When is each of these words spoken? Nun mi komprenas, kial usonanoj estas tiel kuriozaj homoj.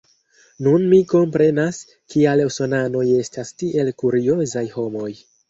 Nun 0.67 0.85
mi 0.93 0.97
komprenas, 1.11 1.81
kial 2.13 2.41
usonanoj 2.47 3.05
estas 3.19 3.53
tiel 3.61 3.95
kuriozaj 4.01 4.67
homoj. 4.81 5.13